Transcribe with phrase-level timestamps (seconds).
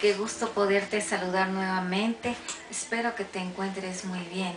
[0.00, 2.36] Qué gusto poderte saludar nuevamente.
[2.70, 4.52] Espero que te encuentres muy bien.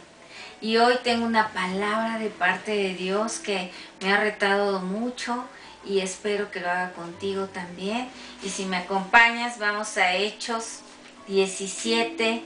[0.61, 3.71] Y hoy tengo una palabra de parte de Dios que
[4.01, 5.43] me ha retado mucho
[5.83, 8.07] y espero que lo haga contigo también.
[8.43, 10.81] Y si me acompañas, vamos a Hechos
[11.27, 12.43] 17,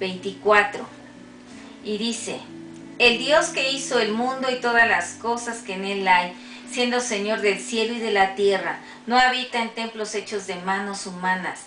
[0.00, 0.86] 24.
[1.84, 2.40] Y dice,
[2.98, 6.32] el Dios que hizo el mundo y todas las cosas que en él hay,
[6.70, 11.06] siendo Señor del cielo y de la tierra, no habita en templos hechos de manos
[11.06, 11.66] humanas,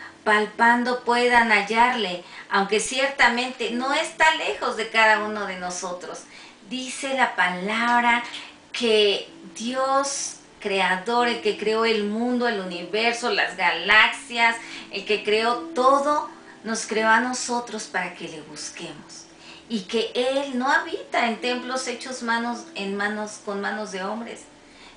[0.23, 6.23] palpando puedan hallarle, aunque ciertamente no está lejos de cada uno de nosotros.
[6.69, 8.23] Dice la palabra
[8.71, 14.55] que Dios creador, el que creó el mundo, el universo, las galaxias,
[14.91, 16.29] el que creó todo,
[16.63, 19.25] nos creó a nosotros para que le busquemos.
[19.67, 24.41] Y que Él no habita en templos hechos manos, en manos, con manos de hombres,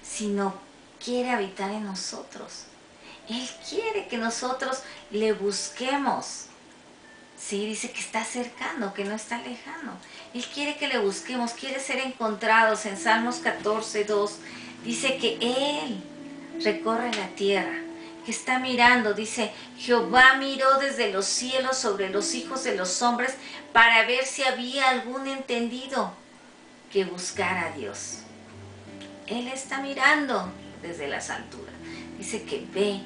[0.03, 0.55] sino
[1.03, 2.67] quiere habitar en nosotros.
[3.29, 6.47] Él quiere que nosotros le busquemos.
[7.39, 9.93] Sí, dice que está cercano, que no está lejano.
[10.33, 12.87] Él quiere que le busquemos, quiere ser encontrados.
[12.87, 14.39] En Salmos 14, 2
[14.85, 16.03] dice que Él
[16.63, 17.79] recorre la tierra,
[18.25, 19.15] que está mirando.
[19.15, 23.35] Dice, Jehová miró desde los cielos sobre los hijos de los hombres
[23.73, 26.15] para ver si había algún entendido
[26.93, 28.19] que buscara a Dios.
[29.27, 31.75] Él está mirando desde las alturas.
[32.19, 33.01] Dice que ve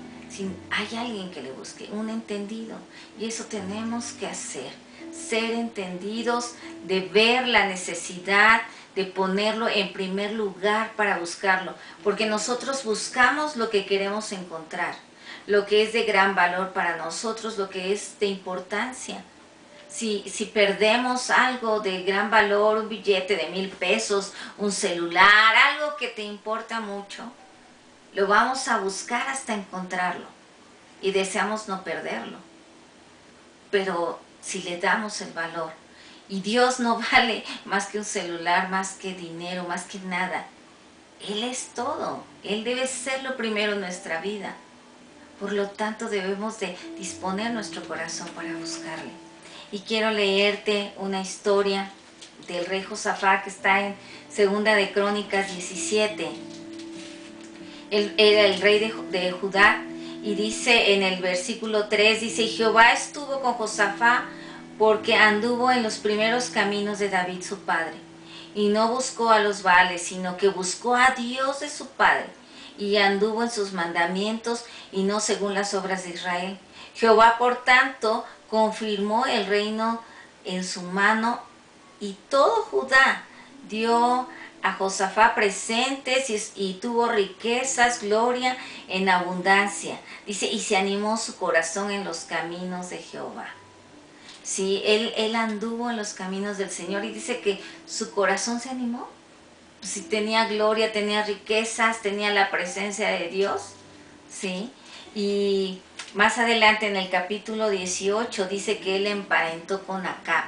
[0.71, 2.77] hay alguien que le busque, un entendido.
[3.19, 4.71] Y eso tenemos que hacer,
[5.13, 8.63] ser entendidos, de ver la necesidad,
[8.95, 11.75] de ponerlo en primer lugar para buscarlo.
[12.05, 14.95] Porque nosotros buscamos lo que queremos encontrar,
[15.47, 19.25] lo que es de gran valor para nosotros, lo que es de importancia.
[19.89, 25.97] Si, si, perdemos algo de gran valor, un billete de mil pesos, un celular, algo
[25.97, 27.25] que te importa mucho,
[28.15, 30.27] lo vamos a buscar hasta encontrarlo
[31.01, 32.39] y deseamos no perderlo.
[33.71, 35.73] Pero si le damos el valor,
[36.29, 40.47] y Dios no vale más que un celular, más que dinero, más que nada.
[41.27, 42.23] Él es todo.
[42.45, 44.55] Él debe ser lo primero en nuestra vida.
[45.41, 49.11] Por lo tanto, debemos de disponer nuestro corazón para buscarle.
[49.71, 51.91] Y quiero leerte una historia
[52.47, 53.97] del rey Josafá que está en
[54.31, 56.31] Segunda de Crónicas 17
[57.91, 59.83] él era el rey de, Judá,
[60.23, 64.25] y dice en el versículo 3, dice, Jehová estuvo con Josafá
[64.79, 67.97] porque anduvo en los primeros caminos de David su padre,
[68.55, 72.27] y no buscó a los vales, sino que buscó a Dios de su padre,
[72.79, 76.59] y anduvo en sus mandamientos y no según las obras de Israel.
[76.95, 80.03] Jehová, por tanto, confirmó el reino
[80.45, 81.41] en su mano,
[82.01, 83.25] y todo Judá
[83.69, 84.29] dio
[84.69, 88.57] a Josafá presentes y, tuvo riquezas, gloria
[88.89, 89.99] en abundancia.
[90.27, 93.49] Dice, y se animó su corazón en los caminos de Jehová.
[94.43, 98.69] Sí, él, él anduvo en los caminos del Señor y dice que su corazón se
[98.69, 99.09] animó.
[99.81, 103.73] Si tenía gloria, tenía riquezas, tenía la presencia de Dios.
[104.31, 104.71] Sí,
[105.15, 105.81] y
[106.15, 110.45] más adelante en el capítulo 18 dice que él emparentó con Acab.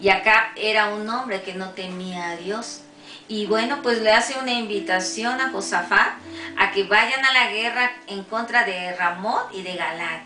[0.00, 2.82] Y Acab era un hombre que no temía a Dios
[3.28, 6.14] y bueno, pues le hace una invitación a Josafat
[6.56, 10.20] a que vayan a la guerra en contra de Ramot y de Galad.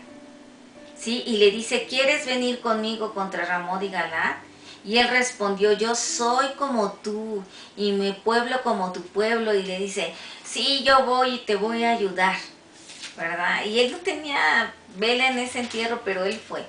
[0.95, 1.23] ¿Sí?
[1.25, 4.35] Y le dice, ¿quieres venir conmigo contra Ramot y Galad?
[4.85, 7.43] Y él respondió, yo soy como tú
[7.75, 9.53] y mi pueblo como tu pueblo.
[9.53, 10.13] Y le dice,
[10.43, 12.35] sí, yo voy y te voy a ayudar.
[13.17, 13.65] ¿Verdad?
[13.65, 16.63] Y él no tenía vela en ese entierro, pero él fue.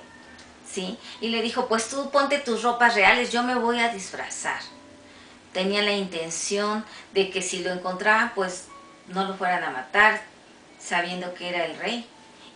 [0.67, 0.97] ¿Sí?
[1.21, 4.59] Y le dijo, pues tú ponte tus ropas reales, yo me voy a disfrazar
[5.53, 6.83] tenía la intención
[7.13, 8.67] de que si lo encontraban, pues
[9.07, 10.21] no lo fueran a matar,
[10.79, 12.05] sabiendo que era el rey.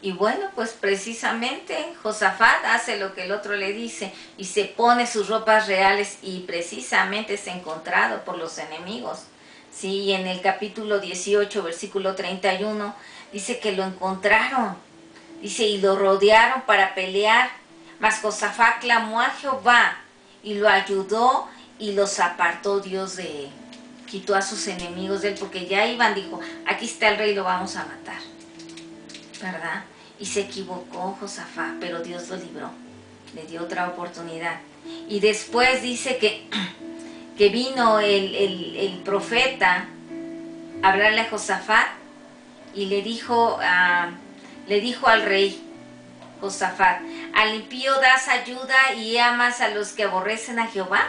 [0.02, 5.08] Y bueno, pues precisamente Josafat hace lo que el otro le dice y se pone
[5.08, 9.24] sus ropas reales y precisamente es encontrado por los enemigos.
[9.74, 12.96] Sí, y en el capítulo 18, versículo 31,
[13.32, 14.76] dice que lo encontraron.
[15.42, 17.50] Dice, y lo rodearon para pelear.
[18.00, 19.98] Mas Josafat clamó a Jehová
[20.44, 21.48] y lo ayudó
[21.80, 23.50] y los apartó Dios de
[24.08, 27.44] quitó a sus enemigos de él porque ya iban, dijo, aquí está el rey, lo
[27.44, 28.20] vamos a matar.
[29.42, 29.84] ¿Verdad?
[30.18, 32.72] Y se equivocó Josafat, pero Dios lo libró.
[33.36, 34.60] Le dio otra oportunidad.
[35.08, 36.48] Y después dice que,
[37.38, 38.34] que vino el,
[38.78, 39.86] el profeta
[40.82, 41.88] a hablarle a Josafat
[42.74, 43.60] y le dijo,
[44.68, 45.64] le dijo al rey
[46.40, 47.02] Josafat,
[47.34, 51.04] al impío das ayuda y amas a los que aborrecen a Jehová,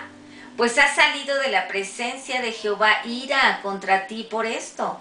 [0.58, 4.99] pues ha salido de la presencia de Jehová ira contra ti por esto.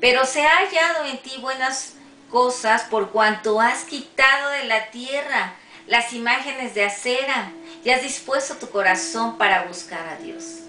[0.00, 1.94] Pero se ha hallado en ti buenas
[2.30, 5.54] cosas por cuanto has quitado de la tierra
[5.88, 7.50] las imágenes de acera
[7.82, 10.60] y has dispuesto tu corazón para buscar a Dios.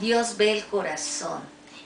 [0.00, 1.42] Dios ve el corazón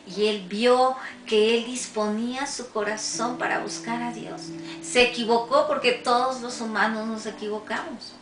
[0.07, 0.95] y él vio
[1.27, 4.41] que él disponía su corazón para buscar a Dios.
[4.85, 8.13] Se equivocó porque todos los humanos nos equivocamos.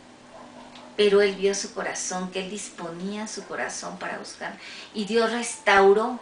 [0.97, 4.57] Pero él vio su corazón, que él disponía su corazón para buscar.
[4.93, 6.19] Y Dios restauró,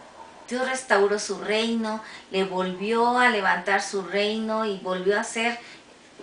[0.48, 5.58] Dios restauró su reino, le volvió a levantar su reino y volvió a ser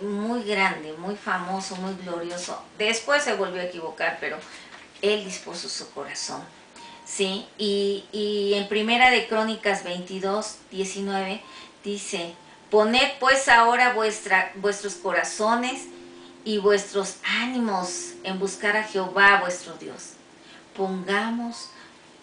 [0.00, 2.62] muy grande, muy famoso, muy glorioso.
[2.78, 4.38] Después se volvió a equivocar, pero
[5.00, 6.42] él dispuso su corazón.
[7.04, 7.46] ¿sí?
[7.58, 11.42] Y, en Primera de Crónicas 22, 19
[11.84, 12.34] dice,
[12.70, 15.86] poned pues ahora vuestros corazones
[16.44, 20.14] y vuestros ánimos en buscar a Jehová vuestro Dios.
[20.76, 21.70] Pongamos,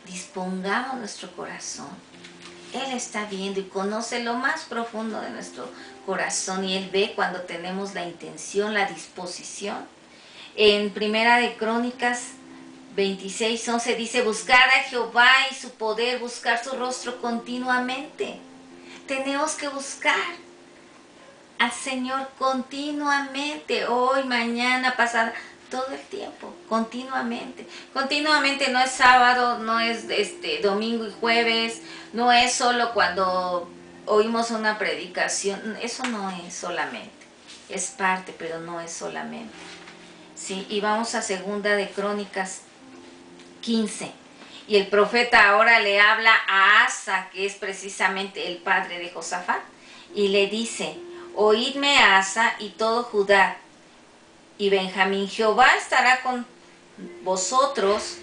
[0.05, 1.89] dispongamos nuestro corazón.
[2.73, 5.69] Él está viendo y conoce lo más profundo de nuestro
[6.05, 9.77] corazón y Él ve cuando tenemos la intención, la disposición.
[10.55, 12.31] En Primera de Crónicas
[12.95, 18.39] 26, 11 dice, buscar a Jehová y su poder, buscar su rostro continuamente.
[19.07, 20.15] Tenemos que buscar
[21.59, 25.33] al Señor continuamente, hoy, mañana, pasada,
[25.69, 27.67] todo el tiempo, continuamente.
[27.93, 31.81] Continuamente no es sábado, no es este domingo y jueves,
[32.13, 33.69] no es solo cuando
[34.05, 37.11] oímos una predicación, eso no es solamente.
[37.67, 39.53] Es parte, pero no es solamente.
[40.35, 42.61] Sí, y vamos a segunda de Crónicas
[43.61, 44.11] 15.
[44.67, 49.61] Y el profeta ahora le habla a Asa, que es precisamente el padre de Josafat,
[50.15, 50.97] y le dice,
[51.41, 53.57] oídme Asa y todo Judá
[54.57, 56.45] y Benjamín, Jehová estará con
[57.23, 58.17] vosotros,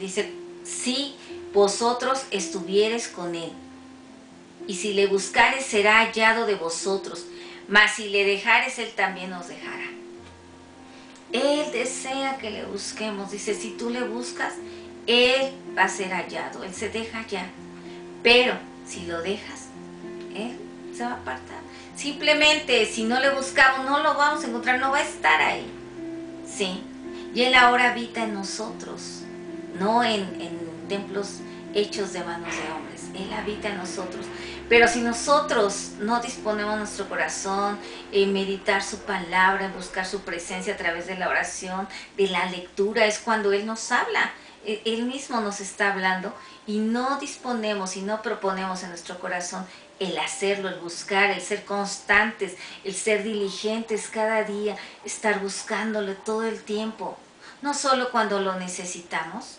[0.00, 0.32] dice,
[0.64, 1.14] si
[1.54, 3.52] vosotros estuvieres con él.
[4.66, 7.26] Y si le buscares será hallado de vosotros,
[7.68, 9.86] mas si le dejares él también os dejará.
[11.32, 13.30] Él desea que le busquemos.
[13.30, 14.54] Dice, si tú le buscas,
[15.06, 16.64] Él va a ser hallado.
[16.64, 17.46] Él se deja hallar.
[18.22, 18.54] Pero
[18.86, 19.68] si lo dejas,
[20.34, 20.58] Él
[20.96, 21.65] se va a apartar.
[21.96, 25.66] Simplemente, si no le buscamos, no lo vamos a encontrar, no va a estar ahí.
[26.46, 26.84] Sí.
[27.34, 29.22] Y Él ahora habita en nosotros,
[29.78, 31.40] no en, en templos
[31.74, 33.02] hechos de manos de hombres.
[33.14, 34.26] Él habita en nosotros.
[34.68, 37.78] Pero si nosotros no disponemos nuestro corazón
[38.12, 42.46] en meditar su palabra, en buscar su presencia a través de la oración, de la
[42.46, 44.32] lectura, es cuando Él nos habla.
[44.66, 46.34] E, Él mismo nos está hablando
[46.66, 49.64] y no disponemos y no proponemos en nuestro corazón
[50.00, 56.42] el hacerlo, el buscar, el ser constantes, el ser diligentes cada día, estar buscándolo todo
[56.42, 57.16] el tiempo.
[57.62, 59.58] No solo cuando lo necesitamos,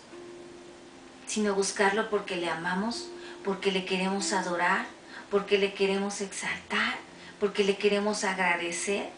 [1.26, 3.08] sino buscarlo porque le amamos,
[3.44, 4.86] porque le queremos adorar,
[5.32, 6.98] porque le queremos exaltar,
[7.40, 9.10] porque le queremos agradecer.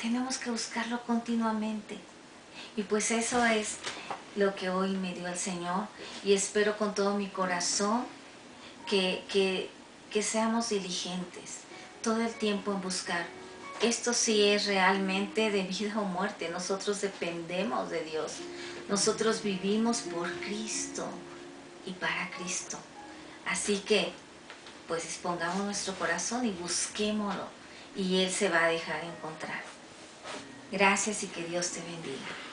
[0.00, 1.98] Tenemos que buscarlo continuamente.
[2.76, 3.78] Y pues eso es
[4.38, 5.88] lo que hoy me dio el Señor
[6.24, 8.04] y espero con todo mi corazón
[8.88, 9.68] que, que,
[10.10, 11.62] que seamos diligentes
[12.02, 13.26] todo el tiempo en buscar.
[13.82, 16.48] Esto sí es realmente de vida o muerte.
[16.50, 18.34] Nosotros dependemos de Dios.
[18.88, 21.06] Nosotros vivimos por Cristo
[21.84, 22.78] y para Cristo.
[23.46, 24.12] Así que
[24.86, 27.44] pues dispongamos nuestro corazón y busquémoslo
[27.94, 29.62] y Él se va a dejar encontrar.
[30.70, 32.47] Gracias y que Dios te bendiga.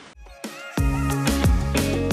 [1.76, 2.05] Bye.